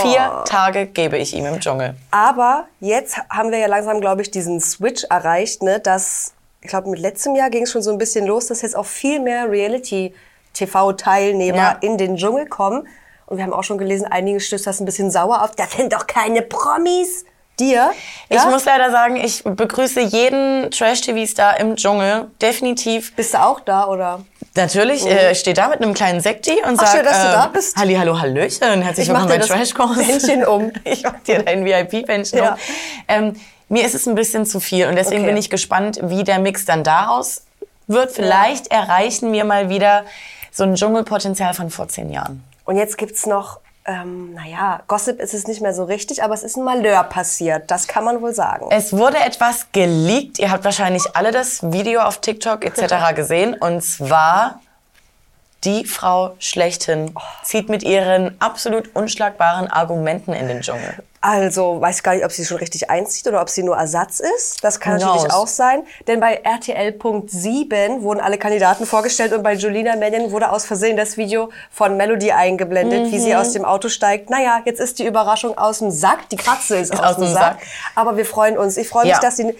Vier 0.00 0.42
Tage 0.46 0.86
gebe 0.86 1.18
ich 1.18 1.34
ihm 1.34 1.44
im 1.44 1.60
Dschungel. 1.60 1.96
Aber 2.10 2.64
jetzt 2.80 3.18
haben 3.28 3.50
wir 3.50 3.58
ja 3.58 3.66
langsam, 3.66 4.00
glaube 4.00 4.22
ich, 4.22 4.30
diesen 4.30 4.58
Switch 4.58 5.04
erreicht, 5.10 5.62
ne, 5.62 5.80
dass, 5.80 6.32
ich 6.64 6.70
glaube, 6.70 6.88
mit 6.90 6.98
letztem 6.98 7.36
Jahr 7.36 7.50
ging 7.50 7.62
es 7.64 7.70
schon 7.70 7.82
so 7.82 7.92
ein 7.92 7.98
bisschen 7.98 8.24
los, 8.26 8.46
dass 8.46 8.62
jetzt 8.62 8.74
auch 8.74 8.86
viel 8.86 9.20
mehr 9.20 9.48
Reality-TV-Teilnehmer 9.50 11.56
Ja. 11.56 11.76
in 11.82 11.98
den 11.98 12.16
Dschungel 12.16 12.46
kommen. 12.46 12.88
Und 13.26 13.36
wir 13.36 13.44
haben 13.44 13.52
auch 13.52 13.62
schon 13.64 13.76
gelesen, 13.78 14.06
einige 14.10 14.40
stößt 14.40 14.66
das 14.66 14.80
ein 14.80 14.86
bisschen 14.86 15.10
sauer 15.10 15.42
auf. 15.42 15.50
Das 15.56 15.72
sind 15.72 15.92
doch 15.92 16.06
keine 16.06 16.40
Promis. 16.42 17.26
Dir? 17.60 17.92
Ich 18.30 18.36
Ja? 18.42 18.50
muss 18.50 18.64
leider 18.64 18.90
sagen, 18.90 19.14
ich 19.14 19.44
begrüße 19.44 20.00
jeden 20.00 20.72
Trash-TV-Star 20.72 21.60
im 21.60 21.76
Dschungel. 21.76 22.28
Definitiv. 22.42 23.14
Bist 23.14 23.32
du 23.34 23.38
auch 23.40 23.60
da, 23.60 23.86
oder? 23.86 24.24
Natürlich, 24.56 25.06
äh, 25.06 25.30
ich 25.30 25.38
stehe 25.38 25.54
da 25.54 25.68
mit 25.68 25.80
einem 25.80 25.94
kleinen 25.94 26.20
Sekti 26.20 26.54
und 26.64 26.72
Mhm. 26.72 26.76
Sage, 26.78 26.90
schön, 26.96 27.04
dass 27.04 27.22
du 27.22 27.28
äh, 27.28 27.32
da 27.32 27.46
bist. 27.46 27.76
Halli, 27.76 27.94
hallo, 27.94 28.18
hallöchen, 28.20 28.82
herzlich 28.82 29.06
Ich 29.06 29.12
mach 29.12 29.28
willkommen 29.28 29.40
dir 29.40 29.46
bei 29.54 29.58
das 29.58 29.70
Trashkurs. 29.72 30.04
Bändchen 30.04 30.44
um. 30.44 30.72
Ich 30.84 31.04
mach 31.04 31.20
dir 31.20 31.44
dein 31.44 31.64
VIP-Bändchen 31.64 32.38
Ja. 32.38 32.54
um. 32.54 32.58
Ähm, 33.06 33.34
mir 33.68 33.84
ist 33.84 33.94
es 33.94 34.06
ein 34.06 34.14
bisschen 34.14 34.46
zu 34.46 34.60
viel 34.60 34.86
und 34.86 34.96
deswegen 34.96 35.22
Okay. 35.22 35.30
bin 35.30 35.36
ich 35.36 35.50
gespannt, 35.50 35.98
wie 36.02 36.24
der 36.24 36.38
Mix 36.38 36.64
dann 36.64 36.84
daraus 36.84 37.42
wird. 37.86 38.12
Vielleicht 38.12 38.68
erreichen 38.68 39.32
wir 39.32 39.44
mal 39.44 39.68
wieder 39.68 40.04
so 40.52 40.64
ein 40.64 40.74
Dschungelpotenzial 40.74 41.54
von 41.54 41.70
vor 41.70 41.88
zehn 41.88 42.10
Jahren. 42.10 42.44
Und 42.64 42.76
jetzt 42.76 42.96
gibt's 42.96 43.26
noch, 43.26 43.60
ähm, 43.86 44.32
naja, 44.34 44.80
Gossip 44.86 45.20
ist 45.20 45.34
es 45.34 45.46
nicht 45.46 45.60
mehr 45.60 45.74
so 45.74 45.84
richtig, 45.84 46.22
aber 46.22 46.32
es 46.32 46.42
ist 46.42 46.56
ein 46.56 46.64
Malheur 46.64 47.04
passiert. 47.04 47.70
Das 47.70 47.86
kann 47.88 48.04
man 48.04 48.22
wohl 48.22 48.32
sagen. 48.32 48.66
Es 48.70 48.92
wurde 48.94 49.18
etwas 49.18 49.66
geleakt. 49.72 50.38
Ihr 50.38 50.50
habt 50.50 50.64
wahrscheinlich 50.64 51.02
alle 51.14 51.32
das 51.32 51.62
Video 51.72 52.00
auf 52.00 52.18
TikTok 52.18 52.64
etc. 52.64 52.94
gesehen. 53.14 53.54
Und 53.54 53.82
zwar 53.82 54.60
die 55.64 55.84
Frau 55.84 56.34
schlechthin 56.38 57.14
zieht 57.42 57.68
mit 57.68 57.82
ihren 57.82 58.36
absolut 58.40 58.94
unschlagbaren 58.94 59.68
Argumenten 59.68 60.32
in 60.32 60.48
den 60.48 60.60
Dschungel. 60.60 60.94
Also, 61.20 61.80
weiß 61.80 62.02
gar 62.02 62.14
nicht, 62.14 62.24
ob 62.26 62.32
sie 62.32 62.44
schon 62.44 62.58
richtig 62.58 62.90
einzieht 62.90 63.26
oder 63.26 63.40
ob 63.40 63.48
sie 63.48 63.62
nur 63.62 63.76
Ersatz 63.78 64.20
ist. 64.20 64.62
Das 64.62 64.78
kann 64.78 65.00
Who 65.00 65.06
natürlich 65.06 65.32
auch 65.32 65.46
sein. 65.46 65.84
Denn 66.06 66.20
bei 66.20 66.34
RTL.7 66.44 68.02
wurden 68.02 68.20
alle 68.20 68.36
Kandidaten 68.38 68.84
vorgestellt 68.84 69.32
und 69.32 69.42
bei 69.42 69.54
Julina 69.54 69.96
Mannion 69.96 70.30
wurde 70.32 70.50
aus 70.50 70.66
Versehen 70.66 70.96
das 70.98 71.16
Video 71.16 71.50
von 71.70 71.96
Melody 71.96 72.32
eingeblendet, 72.32 73.10
wie 73.10 73.16
Mhm. 73.18 73.22
sie 73.22 73.36
aus 73.36 73.52
dem 73.52 73.64
Auto 73.64 73.88
steigt. 73.88 74.28
Naja, 74.30 74.60
jetzt 74.66 74.80
ist 74.80 74.98
die 74.98 75.06
Überraschung 75.06 75.56
aus 75.56 75.78
dem 75.78 75.90
Sack. 75.90 76.28
Die 76.28 76.36
Katze 76.36 76.76
ist, 76.76 76.92
aus, 76.92 77.16
dem 77.16 77.26
Sack. 77.26 77.54
Sack. 77.54 77.58
Aber 77.94 78.16
wir 78.16 78.26
freuen 78.26 78.58
uns. 78.58 78.76
Ich 78.76 78.88
freue 78.88 79.04
mich, 79.04 79.12
Ja. 79.12 79.20
dass 79.20 79.36
sie 79.38 79.54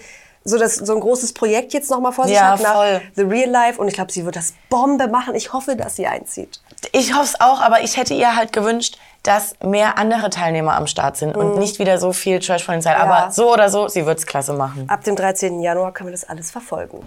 so, 0.47 0.59
das, 0.59 0.75
so 0.75 0.93
ein 0.93 0.99
großes 0.99 1.33
Projekt 1.33 1.73
jetzt 1.73 1.89
nochmal 1.89 2.11
vor 2.11 2.25
sich 2.27 2.35
Ja, 2.35 2.51
hat 2.51 2.61
nach 2.61 2.75
voll. 2.75 3.01
The 3.15 3.23
Real 3.23 3.49
Life. 3.49 3.81
Und 3.81 3.87
ich 3.87 3.95
glaube, 3.95 4.11
sie 4.11 4.25
wird 4.25 4.35
das 4.35 4.53
Bombe 4.69 5.07
machen. 5.07 5.33
Ich 5.33 5.53
hoffe, 5.53 5.75
dass 5.75 5.95
sie 5.95 6.05
einzieht. 6.05 6.61
Ich 6.91 7.13
hoffe 7.13 7.23
es 7.33 7.41
auch, 7.41 7.61
aber 7.61 7.81
ich 7.81 7.97
hätte 7.97 8.13
ihr 8.13 8.35
halt 8.35 8.53
gewünscht, 8.53 8.99
dass 9.23 9.55
mehr 9.63 9.97
andere 9.97 10.29
Teilnehmer 10.29 10.75
am 10.75 10.85
Start 10.85 11.17
sind 11.17 11.35
und 11.35 11.57
nicht 11.57 11.79
wieder 11.79 11.97
so 11.97 12.13
viel 12.13 12.37
Trash-Potenzial. 12.39 12.95
Aber 12.95 13.31
so 13.31 13.51
oder 13.51 13.69
so, 13.69 13.87
sie 13.87 14.05
wird's 14.05 14.27
klasse 14.27 14.53
machen. 14.53 14.87
Ab 14.87 15.03
dem 15.03 15.15
13. 15.15 15.61
Januar 15.61 15.91
können 15.93 16.09
wir 16.09 16.11
das 16.11 16.29
alles 16.29 16.51
verfolgen. 16.51 16.99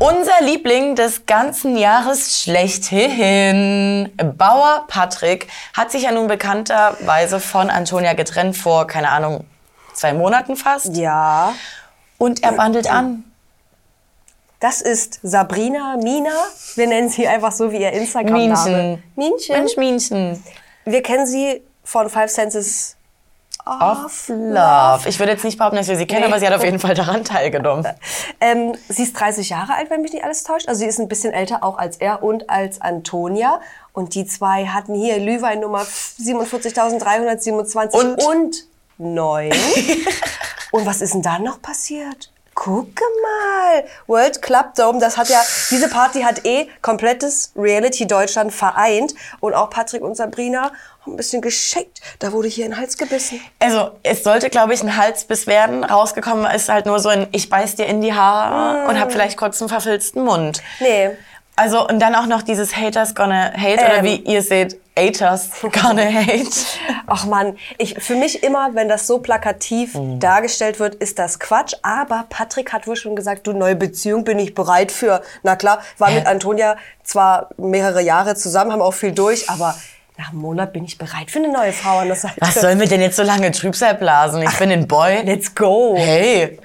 Unser 0.00 0.40
Liebling 0.40 0.96
des 0.96 1.26
ganzen 1.26 1.76
Jahres 1.76 2.42
schlechthin, 2.42 4.10
Bauer 4.36 4.86
Patrick, 4.88 5.46
hat 5.76 5.92
sich 5.92 6.02
ja 6.02 6.10
nun 6.10 6.26
bekannterweise 6.26 7.38
von 7.38 7.70
Antonia 7.70 8.14
getrennt 8.14 8.56
vor, 8.56 8.88
keine 8.88 9.10
Ahnung, 9.10 9.44
zwei 9.94 10.12
Monaten 10.14 10.56
fast. 10.56 10.96
Ja. 10.96 11.54
Und 12.22 12.44
er 12.44 12.52
bandelt 12.52 12.88
an. 12.88 13.24
Das 14.60 14.80
ist 14.80 15.18
Sabrina 15.24 15.96
Mina. 15.96 16.30
Wir 16.76 16.86
nennen 16.86 17.08
sie 17.08 17.26
einfach 17.26 17.50
so 17.50 17.72
wie 17.72 17.78
ihr 17.78 17.90
Instagram-Name. 17.92 19.00
Minchen. 19.16 19.16
Minchen. 19.16 19.56
Mensch, 19.56 19.76
Minchen. 19.76 20.44
Wir 20.84 21.02
kennen 21.02 21.26
sie 21.26 21.62
von 21.82 22.08
Five 22.08 22.30
Senses 22.30 22.94
Of 23.66 24.28
Love. 24.28 25.08
Ich 25.08 25.18
würde 25.18 25.32
jetzt 25.32 25.42
nicht 25.44 25.58
behaupten, 25.58 25.76
dass 25.78 25.88
wir 25.88 25.96
sie 25.96 26.06
kennen, 26.06 26.20
Nee. 26.20 26.26
aber 26.28 26.38
sie 26.38 26.46
hat 26.46 26.54
auf 26.54 26.62
jeden 26.64 26.78
Fall 26.78 26.94
daran 26.94 27.24
teilgenommen. 27.24 27.88
Ähm, 28.40 28.74
sie 28.88 29.02
ist 29.04 29.12
30 29.18 29.50
Jahre 29.50 29.74
alt, 29.74 29.88
wenn 29.90 30.02
mich 30.02 30.12
nicht 30.12 30.24
alles 30.24 30.42
täuscht. 30.42 30.68
Also 30.68 30.80
sie 30.80 30.86
ist 30.86 30.98
ein 30.98 31.06
bisschen 31.06 31.32
älter 31.32 31.62
auch 31.62 31.78
als 31.78 31.96
er 31.96 32.24
und 32.24 32.50
als 32.50 32.80
Antonia. 32.80 33.60
Und 33.92 34.16
die 34.16 34.26
zwei 34.26 34.66
hatten 34.66 34.94
hier 34.94 35.18
Lüwein 35.18 35.60
Nummer 35.60 35.82
47.327 35.82 37.92
Und? 37.94 38.24
und 38.24 38.56
9. 39.02 39.52
und 40.72 40.86
was 40.86 41.00
ist 41.00 41.14
denn 41.14 41.22
dann 41.22 41.44
noch 41.44 41.60
passiert? 41.60 42.30
Gucke 42.54 43.02
mal, 43.22 43.84
World 44.06 44.42
Club 44.42 44.74
Dome, 44.76 45.00
das 45.00 45.16
hat 45.16 45.30
ja, 45.30 45.40
diese 45.70 45.88
Party 45.88 46.20
hat 46.20 46.44
eh 46.44 46.68
komplettes 46.82 47.50
Reality 47.56 48.06
Deutschland 48.06 48.52
vereint 48.52 49.14
und 49.40 49.54
auch 49.54 49.70
Patrick 49.70 50.02
und 50.02 50.16
Sabrina 50.16 50.70
haben 51.00 51.14
ein 51.14 51.16
bisschen 51.16 51.40
geschickt. 51.40 52.00
Da 52.18 52.30
wurde 52.32 52.48
hier 52.48 52.66
in 52.66 52.72
den 52.72 52.78
Hals 52.78 52.96
gebissen. 52.96 53.40
Also, 53.58 53.92
es 54.02 54.22
sollte, 54.22 54.50
glaube 54.50 54.74
ich, 54.74 54.82
ein 54.82 54.96
Halsbiss 54.96 55.46
werden. 55.46 55.82
Rausgekommen 55.82 56.48
ist 56.54 56.68
halt 56.68 56.86
nur 56.86 57.00
so 57.00 57.08
ein 57.08 57.26
Ich 57.32 57.48
beiß 57.48 57.76
dir 57.76 57.86
in 57.86 58.02
die 58.02 58.12
Haare 58.12 58.88
und 58.88 59.00
hab 59.00 59.10
vielleicht 59.10 59.36
kurz 59.36 59.60
einen 59.60 59.68
verfilzten 59.68 60.22
Mund. 60.22 60.62
Nee, 60.80 61.10
Also, 61.62 61.86
und 61.88 62.00
dann 62.00 62.14
auch 62.16 62.26
noch 62.26 62.42
dieses 62.42 62.76
Haters 62.76 63.14
gonna 63.14 63.52
hate, 63.56 63.74
oder 63.84 63.98
Ähm. 63.98 64.04
wie 64.04 64.16
ihr 64.16 64.42
seht, 64.42 64.76
Haters 64.98 65.48
gonna 65.62 66.02
hate. 66.02 66.50
Ach 67.06 67.24
man, 67.26 67.56
ich, 67.78 67.94
für 68.02 68.14
mich 68.16 68.42
immer, 68.42 68.70
wenn 68.74 68.88
das 68.88 69.06
so 69.06 69.18
plakativ 69.20 69.94
Mhm. 69.94 70.18
dargestellt 70.20 70.80
wird, 70.80 70.96
ist 70.96 71.18
das 71.18 71.38
Quatsch. 71.38 71.74
Aber 71.82 72.26
Patrick 72.28 72.72
hat 72.72 72.86
wohl 72.86 72.96
schon 72.96 73.14
gesagt, 73.16 73.46
du, 73.46 73.52
neue 73.52 73.76
Beziehung 73.76 74.24
bin 74.24 74.38
ich 74.38 74.54
bereit 74.54 74.90
für. 74.92 75.22
Na 75.42 75.56
klar, 75.56 75.80
war 75.98 76.10
mit 76.10 76.26
Antonia 76.26 76.76
zwar 77.04 77.50
mehrere 77.56 78.02
Jahre 78.02 78.34
zusammen, 78.34 78.72
haben 78.72 78.82
auch 78.82 78.92
viel 78.94 79.12
durch, 79.12 79.48
aber 79.48 79.74
nach 80.18 80.30
einem 80.30 80.40
Monat 80.40 80.72
bin 80.72 80.84
ich 80.84 80.98
bereit 80.98 81.30
für 81.30 81.38
eine 81.38 81.50
neue 81.52 81.72
Frau 81.72 81.98
an 81.98 82.08
der 82.08 82.16
Seite. 82.16 82.34
Was 82.40 82.54
sollen 82.54 82.78
wir 82.80 82.86
denn 82.88 83.00
jetzt 83.00 83.16
so 83.16 83.22
lange 83.22 83.50
Trübsal 83.52 83.94
blasen? 83.94 84.42
Ich 84.42 84.58
bin 84.58 84.70
ein 84.70 84.86
Boy. 84.88 85.22
Let's 85.24 85.54
go. 85.54 85.94
Hey. 85.96 86.58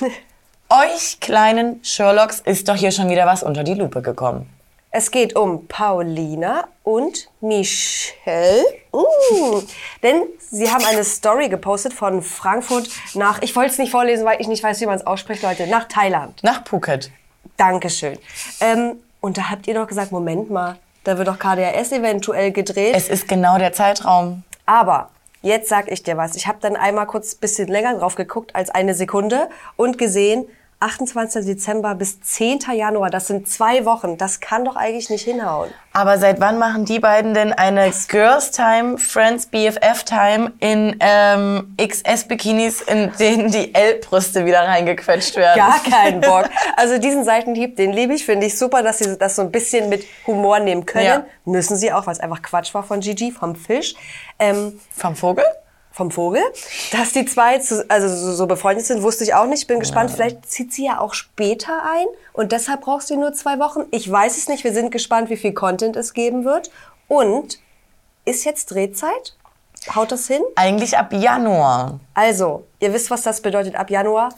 Euch 0.68 1.20
kleinen 1.20 1.78
Sherlocks 1.84 2.40
ist 2.40 2.68
doch 2.68 2.74
hier 2.74 2.90
schon 2.90 3.08
wieder 3.08 3.24
was 3.24 3.44
unter 3.44 3.62
die 3.62 3.74
Lupe 3.74 4.02
gekommen. 4.02 4.50
Es 4.90 5.12
geht 5.12 5.36
um 5.36 5.68
Paulina 5.68 6.66
und 6.82 7.28
Michelle. 7.40 8.64
Uh, 8.92 9.62
denn 10.02 10.22
sie 10.50 10.68
haben 10.68 10.84
eine 10.84 11.04
Story 11.04 11.48
gepostet 11.48 11.92
von 11.92 12.20
Frankfurt 12.20 12.88
nach, 13.14 13.42
ich 13.42 13.54
wollte 13.54 13.72
es 13.72 13.78
nicht 13.78 13.92
vorlesen, 13.92 14.24
weil 14.24 14.40
ich 14.40 14.48
nicht 14.48 14.64
weiß, 14.64 14.80
wie 14.80 14.86
man 14.86 14.96
es 14.96 15.06
ausspricht, 15.06 15.44
Leute, 15.44 15.68
nach 15.68 15.86
Thailand. 15.86 16.42
Nach 16.42 16.66
Phuket. 16.66 17.12
Dankeschön. 17.56 18.18
Ähm, 18.60 18.96
und 19.20 19.38
da 19.38 19.50
habt 19.50 19.68
ihr 19.68 19.74
doch 19.74 19.86
gesagt, 19.86 20.10
Moment 20.10 20.50
mal, 20.50 20.78
da 21.04 21.16
wird 21.16 21.28
doch 21.28 21.38
KDRS 21.38 21.92
eventuell 21.92 22.50
gedreht. 22.50 22.96
Es 22.96 23.08
ist 23.08 23.28
genau 23.28 23.58
der 23.58 23.72
Zeitraum. 23.72 24.42
Aber 24.64 25.10
jetzt 25.42 25.68
sag 25.68 25.90
ich 25.90 26.02
dir 26.02 26.16
was. 26.16 26.36
Ich 26.36 26.46
habe 26.46 26.58
dann 26.60 26.76
einmal 26.76 27.06
kurz 27.06 27.34
bisschen 27.34 27.68
länger 27.68 27.98
drauf 27.98 28.14
geguckt 28.14 28.54
als 28.54 28.70
eine 28.70 28.94
Sekunde 28.94 29.48
und 29.76 29.98
gesehen, 29.98 30.46
28. 30.80 31.46
Dezember 31.46 31.94
bis 31.94 32.20
10. 32.20 32.60
Januar, 32.74 33.08
das 33.08 33.28
sind 33.28 33.48
zwei 33.48 33.86
Wochen. 33.86 34.18
Das 34.18 34.40
kann 34.40 34.64
doch 34.64 34.76
eigentlich 34.76 35.08
nicht 35.08 35.24
hinhauen. 35.24 35.70
Aber 35.92 36.18
seit 36.18 36.38
wann 36.38 36.58
machen 36.58 36.84
die 36.84 36.98
beiden 36.98 37.32
denn 37.32 37.54
eine 37.54 37.90
Girls 38.08 38.50
Time, 38.50 38.98
Friends 38.98 39.46
BFF 39.46 40.04
Time 40.04 40.52
in 40.60 40.96
ähm, 41.00 41.74
XS-Bikinis, 41.78 42.82
in 42.82 43.10
denen 43.18 43.50
die 43.50 43.74
L-Brüste 43.74 44.44
wieder 44.44 44.60
reingequetscht 44.60 45.36
werden? 45.36 45.56
Gar 45.56 45.82
keinen 45.90 46.20
Bock. 46.20 46.50
Also 46.76 46.98
diesen 46.98 47.24
Seitenhieb, 47.24 47.76
den 47.76 47.92
liebe 47.92 48.12
ich, 48.12 48.26
finde 48.26 48.46
ich 48.46 48.58
super, 48.58 48.82
dass 48.82 48.98
sie 48.98 49.16
das 49.16 49.36
so 49.36 49.42
ein 49.42 49.50
bisschen 49.50 49.88
mit 49.88 50.04
Humor 50.26 50.58
nehmen 50.58 50.84
können. 50.84 51.06
Ja. 51.06 51.26
Müssen 51.46 51.76
sie 51.78 51.90
auch, 51.92 52.06
weil 52.06 52.12
es 52.12 52.20
einfach 52.20 52.42
Quatsch 52.42 52.74
war 52.74 52.82
von 52.82 53.00
Gigi, 53.00 53.32
vom 53.32 53.56
Fisch. 53.56 53.94
Ähm, 54.38 54.78
Vom 54.94 55.16
Vogel? 55.16 55.44
Vom 55.96 56.10
Vogel. 56.10 56.42
Dass 56.92 57.12
die 57.12 57.24
zwei 57.24 57.58
zu, 57.58 57.88
also 57.88 58.08
so, 58.08 58.34
so 58.34 58.46
befreundet 58.46 58.84
sind, 58.84 59.02
wusste 59.02 59.24
ich 59.24 59.32
auch 59.32 59.46
nicht. 59.46 59.66
Bin 59.66 59.80
gespannt. 59.80 60.10
Vielleicht 60.10 60.48
zieht 60.48 60.72
sie 60.72 60.84
ja 60.84 61.00
auch 61.00 61.14
später 61.14 61.82
ein 61.84 62.06
und 62.34 62.52
deshalb 62.52 62.82
brauchst 62.82 63.08
du 63.08 63.16
nur 63.16 63.32
zwei 63.32 63.58
Wochen. 63.58 63.84
Ich 63.90 64.10
weiß 64.10 64.36
es 64.36 64.46
nicht. 64.48 64.62
Wir 64.62 64.74
sind 64.74 64.90
gespannt, 64.90 65.30
wie 65.30 65.38
viel 65.38 65.54
Content 65.54 65.96
es 65.96 66.12
geben 66.12 66.44
wird. 66.44 66.70
Und 67.08 67.58
ist 68.26 68.44
jetzt 68.44 68.66
Drehzeit? 68.66 69.36
Haut 69.94 70.12
das 70.12 70.26
hin? 70.26 70.42
Eigentlich 70.54 70.98
ab 70.98 71.12
Januar. 71.12 72.00
Also, 72.12 72.66
ihr 72.80 72.92
wisst, 72.92 73.10
was 73.10 73.22
das 73.22 73.40
bedeutet 73.40 73.74
ab 73.76 73.88
Januar. 73.88 74.30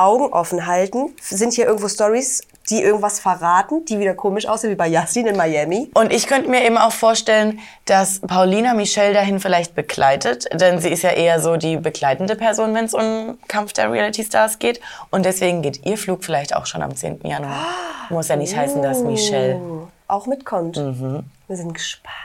Augen 0.00 0.32
offen 0.32 0.66
halten. 0.66 1.14
Sind 1.20 1.52
hier 1.52 1.66
irgendwo 1.66 1.88
Stories, 1.88 2.40
die 2.70 2.82
irgendwas 2.82 3.20
verraten, 3.20 3.84
die 3.84 3.98
wieder 3.98 4.14
komisch 4.14 4.46
aussehen, 4.46 4.70
wie 4.70 4.76
bei 4.76 4.88
Yassin 4.88 5.26
in 5.26 5.36
Miami? 5.36 5.90
Und 5.94 6.12
ich 6.12 6.26
könnte 6.26 6.48
mir 6.48 6.64
eben 6.64 6.78
auch 6.78 6.92
vorstellen, 6.92 7.58
dass 7.84 8.20
Paulina 8.20 8.72
Michelle 8.74 9.12
dahin 9.12 9.40
vielleicht 9.40 9.74
begleitet, 9.74 10.48
denn 10.58 10.80
sie 10.80 10.88
ist 10.88 11.02
ja 11.02 11.10
eher 11.10 11.40
so 11.40 11.56
die 11.56 11.76
begleitende 11.76 12.34
Person, 12.34 12.74
wenn 12.74 12.86
es 12.86 12.94
um 12.94 13.38
Kampf 13.46 13.74
der 13.74 13.92
Reality 13.92 14.24
Stars 14.24 14.58
geht. 14.58 14.80
Und 15.10 15.26
deswegen 15.26 15.60
geht 15.60 15.84
ihr 15.84 15.98
Flug 15.98 16.24
vielleicht 16.24 16.56
auch 16.56 16.64
schon 16.64 16.82
am 16.82 16.96
10. 16.96 17.20
Januar. 17.24 17.66
Muss 18.08 18.28
ja 18.28 18.36
nicht 18.36 18.56
heißen, 18.56 18.82
dass 18.82 19.00
Michelle. 19.02 19.60
Auch 20.08 20.26
mitkommt. 20.26 20.76
Wir 20.76 21.56
sind 21.56 21.74
gespannt. 21.74 22.16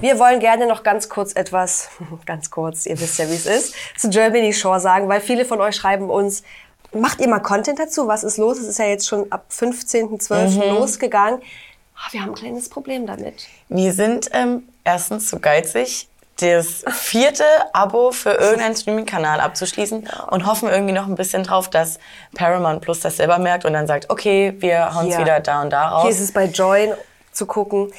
Wir 0.00 0.20
wollen 0.20 0.38
gerne 0.38 0.68
noch 0.68 0.84
ganz 0.84 1.08
kurz 1.08 1.32
etwas, 1.34 1.88
ganz 2.24 2.50
kurz, 2.50 2.86
ihr 2.86 3.00
wisst 3.00 3.18
ja, 3.18 3.28
wie 3.28 3.34
es 3.34 3.46
ist, 3.46 3.74
zu 3.96 4.08
Germany 4.10 4.52
Shore 4.52 4.78
sagen, 4.78 5.08
weil 5.08 5.20
viele 5.20 5.44
von 5.44 5.60
euch 5.60 5.74
schreiben 5.74 6.08
uns, 6.08 6.44
macht 6.92 7.20
ihr 7.20 7.28
mal 7.28 7.40
Content 7.40 7.78
dazu? 7.78 8.08
Was 8.08 8.24
ist 8.24 8.38
los? 8.38 8.58
Es 8.58 8.66
ist 8.66 8.78
ja 8.78 8.86
jetzt 8.86 9.06
schon 9.06 9.30
ab 9.30 9.46
15.12. 9.50 10.70
losgegangen. 10.70 11.40
Ah, 11.96 12.08
Wir 12.12 12.22
haben 12.22 12.30
ein 12.30 12.34
kleines 12.34 12.68
Problem 12.68 13.06
damit. 13.06 13.46
Wir 13.68 13.92
sind 13.92 14.30
ähm, 14.32 14.68
erstens 14.84 15.28
zu 15.28 15.40
geizig, 15.40 16.08
das 16.40 16.84
vierte 16.88 17.44
Abo 17.72 18.12
für 18.12 18.30
irgendeinen 18.30 18.76
Streaming-Kanal 18.76 19.40
abzuschließen 19.40 20.08
und 20.30 20.46
hoffen 20.46 20.68
irgendwie 20.68 20.92
noch 20.92 21.08
ein 21.08 21.16
bisschen 21.16 21.42
drauf, 21.42 21.68
dass 21.68 21.98
Paramount 22.36 22.80
Plus 22.82 23.00
das 23.00 23.16
selber 23.16 23.38
merkt 23.38 23.64
und 23.64 23.72
dann 23.72 23.88
sagt, 23.88 24.08
okay, 24.10 24.54
wir 24.58 24.94
hauen 24.94 25.08
es 25.08 25.16
Hier. 25.16 25.24
wieder 25.24 25.40
da 25.40 25.62
und 25.62 25.70
da 25.70 25.88
raus. 25.88 26.02
Hier 26.02 26.12
ist 26.12 26.20
es 26.20 26.32
bei 26.32 26.44
Join 26.44 26.92
zu 27.32 27.46
gucken. 27.46 27.92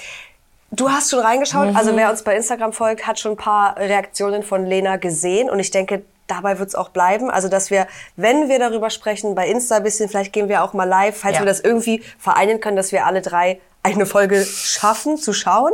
Du 0.71 0.89
hast 0.89 1.09
schon 1.09 1.19
reingeschaut, 1.19 1.75
also 1.75 1.95
wer 1.97 2.09
uns 2.11 2.23
bei 2.23 2.35
Instagram 2.35 2.71
folgt, 2.73 3.07
hat 3.07 3.19
schon 3.19 3.31
ein 3.31 3.37
paar 3.37 3.75
Reaktionen 3.75 4.43
von 4.43 4.65
Lena 4.65 4.97
gesehen 4.97 5.49
und 5.49 5.59
ich 5.59 5.71
denke, 5.71 6.03
dabei 6.29 6.59
wird 6.59 6.69
es 6.69 6.75
auch 6.75 6.89
bleiben. 6.89 7.29
Also 7.29 7.49
dass 7.49 7.69
wir, 7.71 7.87
wenn 8.15 8.47
wir 8.49 8.59
darüber 8.59 8.89
sprechen, 8.89 9.35
bei 9.35 9.47
Insta 9.47 9.77
ein 9.77 9.83
bisschen, 9.83 10.07
vielleicht 10.09 10.31
gehen 10.33 10.47
wir 10.49 10.63
auch 10.63 10.73
mal 10.73 10.85
live, 10.85 11.17
falls 11.17 11.35
Ja. 11.35 11.41
wir 11.41 11.45
das 11.45 11.59
irgendwie 11.59 12.03
vereinen 12.17 12.59
können, 12.59 12.77
dass 12.77 12.91
wir 12.91 13.05
alle 13.05 13.21
drei 13.21 13.59
eine 13.83 14.05
Folge 14.05 14.43
schaffen 14.45 15.17
zu 15.17 15.33
schauen. 15.33 15.73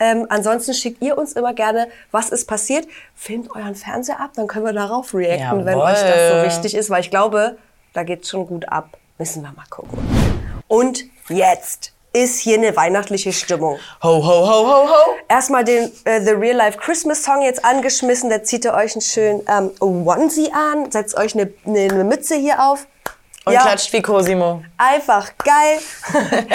Ähm, 0.00 0.26
ansonsten 0.28 0.74
schickt 0.74 1.02
ihr 1.02 1.18
uns 1.18 1.32
immer 1.32 1.54
gerne, 1.54 1.88
was 2.12 2.30
ist 2.30 2.46
passiert. 2.46 2.86
Filmt 3.16 3.50
euren 3.56 3.74
Fernseher 3.74 4.20
ab, 4.20 4.30
dann 4.36 4.46
können 4.46 4.64
wir 4.64 4.72
darauf 4.72 5.12
reacten, 5.12 5.64
wenn 5.66 5.76
Jawohl. 5.78 5.90
euch 5.92 6.00
das 6.00 6.30
so 6.30 6.42
wichtig 6.46 6.74
ist, 6.78 6.88
weil 6.90 7.00
ich 7.00 7.10
glaube, 7.10 7.56
da 7.94 8.04
geht's 8.04 8.28
schon 8.28 8.46
gut 8.46 8.68
ab. 8.68 8.96
Müssen 9.18 9.42
wir 9.42 9.50
mal 9.52 9.64
gucken. 9.70 9.98
Und 10.68 11.04
jetzt 11.28 11.92
ist 12.12 12.40
hier 12.40 12.56
eine 12.56 12.74
weihnachtliche 12.76 13.32
Stimmung. 13.32 13.78
Ho, 14.02 14.08
ho, 14.08 14.46
ho, 14.48 14.66
ho, 14.66 14.88
ho. 14.88 15.14
Erstmal 15.28 15.64
den 15.64 15.92
äh, 16.04 16.20
The 16.20 16.30
Real 16.30 16.56
Life 16.56 16.78
Christmas 16.78 17.22
Song 17.22 17.42
jetzt 17.42 17.64
angeschmissen. 17.64 18.30
Da 18.30 18.42
zieht 18.42 18.64
ihr 18.64 18.74
euch 18.74 18.94
einen 18.94 19.02
schönen 19.02 19.42
ähm, 19.48 19.70
Onesie 19.80 20.50
an, 20.52 20.90
setzt 20.90 21.16
euch 21.16 21.34
eine, 21.34 21.52
eine, 21.66 21.80
eine 21.80 22.04
Mütze 22.04 22.34
hier 22.34 22.62
auf. 22.62 22.86
Und 23.48 23.58
klatscht 23.58 23.92
wie 23.92 24.02
Cosimo. 24.02 24.62
Einfach 24.76 25.32
geil. 25.38 25.78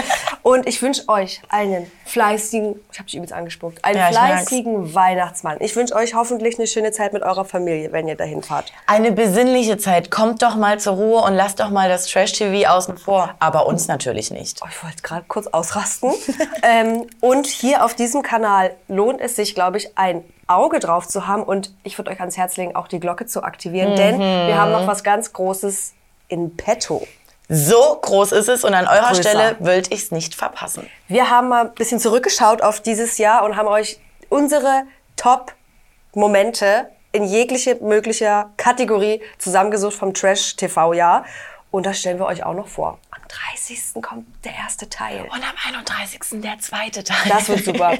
Und 0.43 0.67
ich 0.67 0.81
wünsche 0.81 1.07
euch 1.07 1.41
einen 1.49 1.89
fleißigen, 2.05 2.75
ich 2.91 2.99
habe 2.99 3.05
dich 3.05 3.15
übelst 3.15 3.33
angespuckt, 3.33 3.83
einen 3.83 3.97
Ja, 3.97 4.07
fleißigen 4.07 4.93
Weihnachtsmann. 4.93 5.57
Ich 5.61 5.75
wünsche 5.75 5.95
euch 5.95 6.15
hoffentlich 6.15 6.57
eine 6.57 6.67
schöne 6.67 6.91
Zeit 6.91 7.13
mit 7.13 7.23
eurer 7.23 7.45
Familie, 7.45 7.91
wenn 7.91 8.07
ihr 8.07 8.15
dahin 8.15 8.43
fahrt. 8.43 8.71
Eine 8.85 9.11
besinnliche 9.11 9.77
Zeit. 9.77 10.11
Kommt 10.11 10.41
doch 10.41 10.55
mal 10.55 10.79
zur 10.79 10.95
Ruhe 10.95 11.21
und 11.21 11.33
lasst 11.33 11.59
doch 11.59 11.69
mal 11.69 11.89
das 11.89 12.07
Trash-TV 12.07 12.69
außen 12.69 12.97
vor. 12.97 13.33
Aber 13.39 13.67
uns 13.67 13.87
natürlich 13.87 14.31
nicht. 14.31 14.61
Oh, 14.63 14.67
ich 14.69 14.83
wollte 14.83 15.01
gerade 15.01 15.25
kurz 15.27 15.47
ausrasten. 15.47 16.11
ähm, 16.63 17.07
und 17.21 17.47
hier 17.47 17.85
auf 17.85 17.93
diesem 17.93 18.21
Kanal 18.21 18.75
lohnt 18.87 19.21
es 19.21 19.35
sich, 19.35 19.55
glaube 19.55 19.77
ich, 19.77 19.97
ein 19.97 20.23
Auge 20.47 20.79
drauf 20.79 21.07
zu 21.07 21.27
haben. 21.27 21.43
Und 21.43 21.73
ich 21.83 21.97
würde 21.97 22.11
euch 22.11 22.19
ans 22.19 22.37
Herz 22.37 22.57
legen, 22.57 22.75
auch 22.75 22.87
die 22.87 22.99
Glocke 22.99 23.25
zu 23.25 23.43
aktivieren. 23.43 23.95
Denn 23.95 24.19
wir 24.19 24.57
haben 24.57 24.71
noch 24.71 24.87
was 24.87 25.03
ganz 25.03 25.33
Großes 25.33 25.93
in 26.33 26.57
petto. 26.57 27.07
So 27.47 27.99
groß 28.01 28.31
ist 28.31 28.49
es 28.49 28.63
und 28.63 28.73
an 28.73 28.87
eurer 28.87 29.09
Größer. 29.09 29.21
Stelle 29.21 29.55
wollte 29.59 29.93
ich 29.93 30.03
es 30.03 30.11
nicht 30.11 30.33
verpassen. 30.33 30.89
Wir 31.07 31.29
haben 31.29 31.49
mal 31.49 31.65
ein 31.65 31.73
bisschen 31.75 31.99
zurückgeschaut 31.99 32.61
auf 32.63 32.81
dieses 32.81 33.19
Jahr 33.19 33.43
und 33.43 33.55
haben 33.55 33.67
euch 33.67 33.99
unsere 34.29 34.83
Top-Momente 35.15 36.89
in 37.11 37.23
jegliche 37.25 37.75
möglicher 37.75 38.49
Kategorie 38.57 39.21
zusammengesucht 39.37 39.93
vom 39.93 40.13
Trash-TV-Jahr. 40.15 41.25
Und 41.69 41.85
das 41.85 41.99
stellen 41.99 42.17
wir 42.17 42.25
euch 42.25 42.43
auch 42.43 42.55
noch 42.55 42.67
vor. 42.67 42.97
Am 43.11 43.21
30. 43.27 44.01
kommt 44.01 44.25
der 44.43 44.55
erste 44.55 44.89
Teil. 44.89 45.21
Und 45.21 45.43
am 45.43 45.55
31. 45.67 46.41
der 46.41 46.57
zweite 46.59 47.03
Teil. 47.03 47.29
Das 47.29 47.47
wird 47.49 47.63
super. 47.63 47.93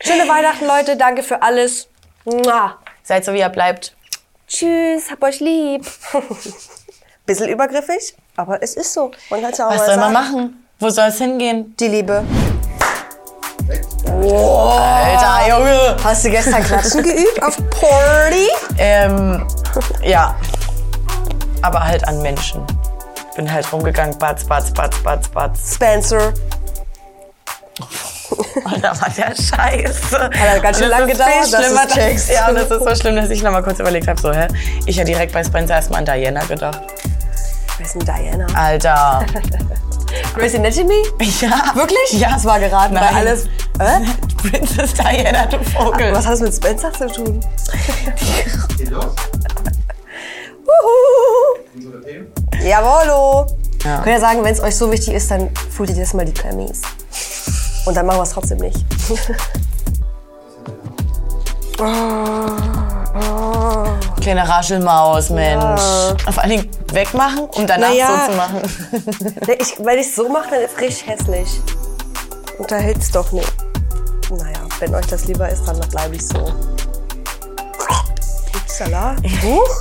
Schöne 0.00 0.26
Weihnachten, 0.28 0.66
Leute. 0.66 0.96
Danke 0.96 1.22
für 1.22 1.42
alles. 1.42 1.88
Mua. 2.24 2.78
Seid 3.02 3.26
so, 3.26 3.34
wie 3.34 3.40
ihr 3.40 3.48
bleibt. 3.50 3.94
Tschüss, 4.48 5.10
hab 5.10 5.22
euch 5.22 5.40
lieb. 5.40 5.84
Bisschen 7.26 7.48
übergriffig, 7.48 8.14
aber 8.36 8.62
es 8.62 8.74
ist 8.74 8.92
so. 8.92 9.10
Man 9.30 9.40
kann's 9.40 9.56
ja 9.58 9.66
auch 9.66 9.70
Was 9.70 9.78
mal 9.78 9.86
soll 9.86 9.96
man 9.96 10.12
sagen. 10.12 10.32
machen? 10.34 10.66
Wo 10.78 10.90
soll 10.90 11.08
es 11.08 11.18
hingehen? 11.18 11.74
Die 11.80 11.88
Liebe. 11.88 12.22
Alter, 14.06 15.48
Junge! 15.48 15.96
Hast 16.04 16.24
du 16.24 16.30
gestern 16.30 16.62
Klatschen 16.62 17.02
geübt 17.02 17.42
auf 17.42 17.56
Party? 17.70 18.48
Ähm, 18.76 19.46
ja. 20.02 20.34
Aber 21.62 21.82
halt 21.82 22.06
an 22.06 22.20
Menschen. 22.20 22.62
Bin 23.36 23.50
halt 23.50 23.72
rumgegangen, 23.72 24.18
batz, 24.18 24.44
batz, 24.44 24.70
batz, 24.72 24.98
batz, 25.02 25.28
batz. 25.28 25.74
Spencer. 25.74 26.32
Da 28.82 29.00
war 29.00 29.08
der 29.16 29.34
Scheiße. 29.34 30.18
Hat 30.18 30.34
ja 30.34 30.58
ganz 30.58 30.78
schön 30.78 30.88
lang 30.88 31.06
gedauert, 31.06 31.52
dass 31.52 31.68
du's 31.68 31.94
checkst. 31.94 32.30
Ja, 32.30 32.48
und 32.48 32.56
das 32.56 32.70
ist 32.70 32.84
so 32.84 32.94
schlimm, 32.94 33.16
dass 33.16 33.30
ich 33.30 33.42
noch 33.42 33.50
mal 33.52 33.62
kurz 33.62 33.78
überlegt 33.80 34.08
habe, 34.08 34.20
so, 34.20 34.32
hä? 34.32 34.48
Ich 34.86 34.98
habe 34.98 35.06
direkt 35.06 35.32
bei 35.32 35.42
Spencer 35.42 35.74
erstmal 35.74 36.00
an 36.00 36.04
Diana 36.06 36.44
gedacht. 36.44 36.80
Denn 37.78 38.00
Diana? 38.00 38.46
Alter. 38.54 39.24
Grey's 40.34 40.54
Anatomy? 40.54 41.02
Ja. 41.40 41.72
Wirklich? 41.74 42.12
Ja. 42.12 42.30
Das 42.32 42.44
war 42.44 42.60
geraten, 42.60 42.94
weil 42.94 43.02
Nein. 43.02 43.16
alles... 43.16 43.46
Äh? 43.78 44.00
Princess 44.48 44.94
Diana, 44.94 45.46
du 45.46 45.58
Vogel. 45.64 46.12
Was 46.12 46.26
hat 46.26 46.34
das 46.34 46.40
mit 46.40 46.54
Spencer 46.54 46.92
zu 46.92 47.06
tun? 47.08 47.40
Geht 48.76 48.90
los? 48.90 49.06
Uhu. 50.64 51.58
Jawollo. 52.62 53.46
Ja. 53.84 53.96
Könnt 53.98 54.16
ihr 54.16 54.20
sagen, 54.20 54.44
wenn 54.44 54.52
es 54.52 54.60
euch 54.60 54.76
so 54.76 54.90
wichtig 54.92 55.14
ist, 55.14 55.30
dann 55.30 55.50
fühlt 55.70 55.90
ihr 55.90 55.96
das 55.96 56.14
mal 56.14 56.24
die 56.24 56.34
Grammys. 56.34 56.82
Und 57.86 57.96
dann 57.96 58.06
machen 58.06 58.18
wir 58.18 58.22
es 58.22 58.30
trotzdem 58.30 58.58
nicht. 58.58 58.84
Kleine 64.24 64.48
Raschelmaus, 64.48 65.28
Mensch. 65.28 65.82
Vor 66.24 66.38
allen 66.42 66.48
Dingen 66.48 66.70
wegmachen, 66.92 67.40
um 67.40 67.66
danach 67.66 67.90
Naja. 67.90 68.08
so 68.26 68.32
zu 68.32 68.36
machen. 68.38 68.62
Ich, 69.60 69.74
wenn 69.84 69.98
ich 69.98 70.14
so 70.14 70.30
mache, 70.30 70.48
dann 70.50 70.60
ist 70.62 70.72
es 70.76 70.80
richtig 70.80 71.06
hässlich. 71.06 71.60
Und 72.58 72.70
da 72.70 72.76
hält's 72.76 73.10
doch 73.10 73.30
nicht. 73.32 73.52
Naja, 74.30 74.60
wenn 74.80 74.94
euch 74.94 75.04
das 75.08 75.26
lieber 75.26 75.46
ist, 75.50 75.68
dann 75.68 75.78
bleibe 75.90 76.16
ich 76.16 76.26
so. 76.26 76.38
Upsala. 78.54 79.14
Huch. 79.42 79.80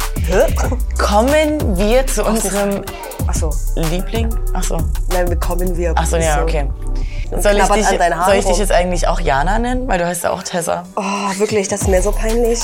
Kommen 0.97 1.77
wir 1.77 2.05
zu 2.05 2.25
unserem 2.25 2.81
Achso, 3.27 3.49
Liebling? 3.75 4.27
Achso. 4.53 4.77
nein, 5.13 5.25
bekommen 5.29 5.77
wir. 5.77 5.97
Achso, 5.97 6.17
ja, 6.17 6.45
So. 6.45 6.47
Soll 7.41 7.51
ich, 7.53 7.57
knabbert 7.59 7.77
dich, 7.77 7.87
an 7.87 7.97
deinen 7.97 8.15
Haaren 8.17 8.25
soll 8.29 8.35
ich 8.39 8.45
dich 8.45 8.57
jetzt 8.57 8.71
eigentlich 8.71 9.07
auch 9.07 9.19
Jana 9.19 9.59
nennen? 9.59 9.87
Weil 9.87 9.99
du 9.99 10.05
heißt 10.05 10.23
ja 10.23 10.31
auch 10.31 10.43
Tessa. 10.43 10.83
Oh, 10.95 11.01
wirklich, 11.37 11.67
das 11.67 11.81
ist 11.81 11.87
mir 11.87 12.01
so 12.01 12.11
peinlich. 12.11 12.59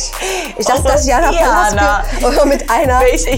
Ich 0.57 0.65
dachte, 0.65 0.81
Oh, 0.85 0.87
dass 0.89 1.05
Jana 1.07 1.31
Jana. 1.31 2.03
Palaske 2.21 2.45
mit 2.47 2.69
einer... 2.69 2.99
Welche? 3.01 3.31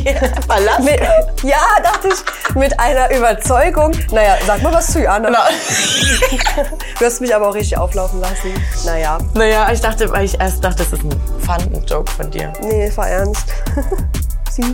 Mit, 0.84 1.00
ja, 1.44 1.58
dachte 1.84 2.10
ich, 2.10 2.56
mit 2.56 2.80
einer 2.80 3.12
Überzeugung. 3.16 3.92
Naja, 4.12 4.36
sag 4.46 4.62
mal 4.62 4.74
was 4.74 4.88
zu 4.92 5.02
Jana. 5.02 5.28
Genau. 5.28 5.40
Du 7.00 7.06
hast 7.06 7.20
mich 7.22 7.34
aber 7.36 7.50
auch 7.50 7.56
richtig 7.56 7.78
auflaufen 7.78 8.20
lassen. 8.22 8.54
Naja, 8.86 9.18
Naja, 9.34 9.70
ich 9.72 9.82
dachte, 9.82 10.12
weil 10.12 10.26
ich 10.26 10.40
erst 10.40 10.64
dachte, 10.64 10.84
das 10.84 10.94
ist 10.94 11.04
ein 11.04 11.22
Fun-Joke 11.40 12.12
von 12.12 12.30
dir. 12.30 12.54
nee, 12.62 12.92
war 12.96 13.08
ernst. 13.10 13.48
Süß. 14.52 14.68